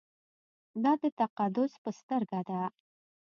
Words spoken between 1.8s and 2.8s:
په سترګه ده.